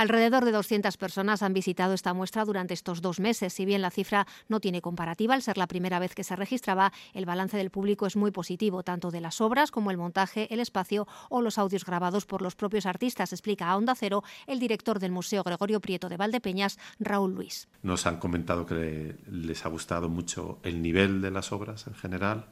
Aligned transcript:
Alrededor 0.00 0.46
de 0.46 0.52
200 0.52 0.96
personas 0.96 1.42
han 1.42 1.52
visitado 1.52 1.92
esta 1.92 2.14
muestra 2.14 2.46
durante 2.46 2.72
estos 2.72 3.02
dos 3.02 3.20
meses. 3.20 3.52
Si 3.52 3.66
bien 3.66 3.82
la 3.82 3.90
cifra 3.90 4.26
no 4.48 4.58
tiene 4.58 4.80
comparativa, 4.80 5.34
al 5.34 5.42
ser 5.42 5.58
la 5.58 5.66
primera 5.66 5.98
vez 5.98 6.14
que 6.14 6.24
se 6.24 6.36
registraba, 6.36 6.90
el 7.12 7.26
balance 7.26 7.58
del 7.58 7.68
público 7.68 8.06
es 8.06 8.16
muy 8.16 8.30
positivo, 8.30 8.82
tanto 8.82 9.10
de 9.10 9.20
las 9.20 9.42
obras 9.42 9.70
como 9.70 9.90
el 9.90 9.98
montaje, 9.98 10.48
el 10.54 10.60
espacio 10.60 11.06
o 11.28 11.42
los 11.42 11.58
audios 11.58 11.84
grabados 11.84 12.24
por 12.24 12.40
los 12.40 12.56
propios 12.56 12.86
artistas, 12.86 13.34
explica 13.34 13.68
a 13.68 13.76
Onda 13.76 13.94
Cero 13.94 14.24
el 14.46 14.58
director 14.58 15.00
del 15.00 15.12
Museo 15.12 15.42
Gregorio 15.42 15.82
Prieto 15.82 16.08
de 16.08 16.16
Valdepeñas, 16.16 16.78
Raúl 16.98 17.34
Luis. 17.34 17.68
Nos 17.82 18.06
han 18.06 18.16
comentado 18.16 18.64
que 18.64 19.18
les 19.30 19.66
ha 19.66 19.68
gustado 19.68 20.08
mucho 20.08 20.60
el 20.62 20.80
nivel 20.80 21.20
de 21.20 21.30
las 21.30 21.52
obras 21.52 21.86
en 21.86 21.94
general, 21.94 22.46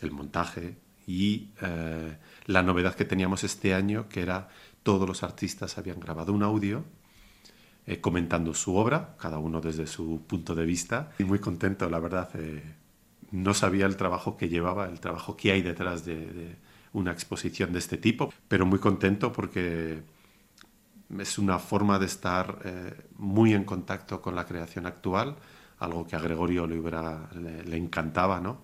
el 0.00 0.10
montaje 0.10 0.78
y 1.06 1.50
eh, 1.60 2.16
la 2.46 2.62
novedad 2.62 2.94
que 2.94 3.04
teníamos 3.04 3.44
este 3.44 3.74
año, 3.74 4.08
que 4.08 4.22
era 4.22 4.48
todos 4.82 5.08
los 5.08 5.22
artistas 5.22 5.78
habían 5.78 6.00
grabado 6.00 6.32
un 6.32 6.42
audio 6.42 6.84
eh, 7.86 8.00
comentando 8.00 8.54
su 8.54 8.76
obra, 8.76 9.16
cada 9.18 9.38
uno 9.38 9.60
desde 9.60 9.86
su 9.86 10.22
punto 10.26 10.54
de 10.54 10.64
vista. 10.64 11.10
Y 11.18 11.24
muy 11.24 11.38
contento, 11.38 11.88
la 11.88 11.98
verdad. 11.98 12.30
Eh, 12.34 12.62
no 13.30 13.52
sabía 13.52 13.86
el 13.86 13.96
trabajo 13.96 14.36
que 14.36 14.48
llevaba, 14.48 14.88
el 14.88 15.00
trabajo 15.00 15.36
que 15.36 15.52
hay 15.52 15.62
detrás 15.62 16.04
de, 16.04 16.56
una 16.92 17.10
exposición 17.10 17.72
de 17.72 17.80
este 17.80 17.96
tipo, 17.96 18.32
pero 18.46 18.64
muy 18.64 18.78
contento 18.78 19.32
porque 19.32 20.02
es 21.18 21.38
una 21.38 21.58
forma 21.58 21.98
de 21.98 22.06
estar 22.06 22.58
muy 23.16 23.52
en 23.52 23.64
contacto 23.64 24.22
con 24.22 24.36
la 24.36 24.46
creación 24.46 24.86
actual, 24.86 25.34
algo 25.80 26.06
que 26.06 26.14
a 26.14 26.20
Gregorio 26.20 26.68
le 26.68 27.76
encantaba, 27.76 28.40
¿no? 28.40 28.60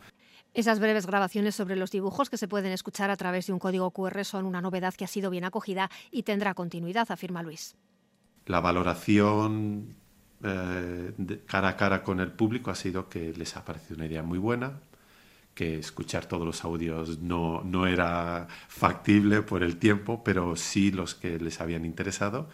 Esas 0.55 0.81
breves 0.81 1.07
grabaciones 1.07 1.55
sobre 1.55 1.77
los 1.77 1.91
dibujos 1.91 2.31
que 2.31 2.37
se 2.37 2.49
pueden 2.49 2.73
escuchar 2.73 3.11
a 3.11 3.17
través 3.17 3.47
de 3.47 3.53
un 3.53 3.59
código 3.59 3.91
QR 3.91 4.25
son 4.25 4.47
una 4.47 4.61
novedad 4.61 4.95
que 4.95 5.05
ha 5.05 5.09
sido 5.09 5.31
bien 5.31 5.45
acogida 5.45 5.91
y 6.11 6.25
tendrá 6.25 6.55
continuidad, 6.55 7.11
afirma 7.11 7.43
Luis 7.43 7.77
la 8.51 8.61
valoración 8.61 9.95
eh, 10.43 11.13
cara 11.47 11.69
a 11.69 11.77
cara 11.77 12.02
con 12.02 12.21
el 12.21 12.33
público 12.33 12.71
ha 12.71 12.74
sido 12.74 13.09
que 13.09 13.33
les 13.33 13.57
ha 13.57 13.65
parecido 13.65 13.97
una 13.97 14.07
idea 14.07 14.23
muy 14.23 14.39
buena, 14.39 14.80
que 15.55 15.79
escuchar 15.79 16.27
todos 16.27 16.47
los 16.47 16.65
audios 16.65 17.21
no, 17.21 17.63
no 17.63 17.87
era 17.87 18.49
factible 18.69 19.43
por 19.43 19.63
el 19.63 19.77
tiempo, 19.77 20.24
pero 20.24 20.57
sí 20.57 20.91
los 20.91 21.15
que 21.15 21.39
les 21.39 21.61
habían 21.61 21.85
interesado 21.85 22.49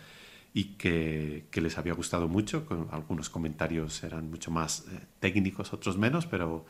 y 0.52 0.74
que, 0.74 1.46
que 1.50 1.60
les 1.60 1.78
había 1.78 1.94
gustado 1.94 2.28
mucho. 2.28 2.66
Algunos 2.90 3.30
comentarios 3.30 4.02
eran 4.02 4.30
mucho 4.30 4.50
más 4.50 4.86
eh, 4.92 5.00
técnicos, 5.20 5.72
otros 5.72 5.96
menos, 5.96 6.26
pero 6.26 6.66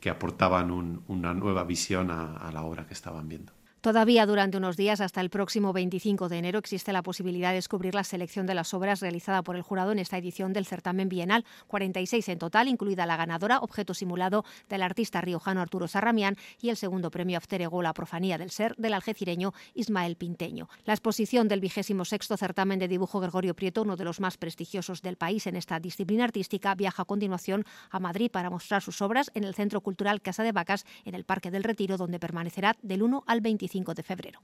que 0.00 0.10
aportaban 0.10 0.70
una 1.06 1.34
nueva 1.34 1.64
visión 1.64 2.10
a 2.10 2.50
la 2.52 2.62
obra 2.62 2.86
que 2.86 2.94
estaban 2.94 3.28
viendo. 3.28 3.52
Todavía 3.80 4.26
durante 4.26 4.58
unos 4.58 4.76
días, 4.76 5.00
hasta 5.00 5.22
el 5.22 5.30
próximo 5.30 5.72
25 5.72 6.28
de 6.28 6.36
enero, 6.36 6.58
existe 6.58 6.92
la 6.92 7.02
posibilidad 7.02 7.48
de 7.48 7.54
descubrir 7.54 7.94
la 7.94 8.04
selección 8.04 8.44
de 8.44 8.54
las 8.54 8.74
obras 8.74 9.00
realizada 9.00 9.40
por 9.40 9.56
el 9.56 9.62
jurado 9.62 9.90
en 9.92 9.98
esta 9.98 10.18
edición 10.18 10.52
del 10.52 10.66
certamen 10.66 11.08
bienal, 11.08 11.46
46 11.66 12.28
en 12.28 12.38
total, 12.38 12.68
incluida 12.68 13.06
la 13.06 13.16
ganadora, 13.16 13.60
objeto 13.60 13.94
simulado 13.94 14.44
del 14.68 14.82
artista 14.82 15.22
riojano 15.22 15.62
Arturo 15.62 15.88
Sarramián 15.88 16.36
y 16.60 16.68
el 16.68 16.76
segundo 16.76 17.10
premio 17.10 17.38
After 17.38 17.62
Ego, 17.62 17.80
la 17.80 17.94
profanía 17.94 18.36
del 18.36 18.50
ser, 18.50 18.76
del 18.76 18.92
algecireño 18.92 19.54
Ismael 19.72 20.16
Pinteño. 20.16 20.68
La 20.84 20.92
exposición 20.92 21.48
del 21.48 21.60
vigésimo 21.60 22.04
sexto 22.04 22.36
certamen 22.36 22.80
de 22.80 22.86
dibujo 22.86 23.18
Gregorio 23.18 23.54
Prieto, 23.54 23.80
uno 23.80 23.96
de 23.96 24.04
los 24.04 24.20
más 24.20 24.36
prestigiosos 24.36 25.00
del 25.00 25.16
país 25.16 25.46
en 25.46 25.56
esta 25.56 25.80
disciplina 25.80 26.24
artística, 26.24 26.74
viaja 26.74 27.04
a 27.04 27.06
continuación 27.06 27.64
a 27.88 27.98
Madrid 27.98 28.30
para 28.30 28.50
mostrar 28.50 28.82
sus 28.82 29.00
obras 29.00 29.30
en 29.32 29.44
el 29.44 29.54
Centro 29.54 29.80
Cultural 29.80 30.20
Casa 30.20 30.42
de 30.42 30.52
Vacas, 30.52 30.84
en 31.06 31.14
el 31.14 31.24
Parque 31.24 31.50
del 31.50 31.64
Retiro, 31.64 31.96
donde 31.96 32.18
permanecerá 32.18 32.76
del 32.82 33.02
1 33.02 33.24
al 33.26 33.40
25 33.70 33.94
de 33.94 34.02
febrero. 34.02 34.40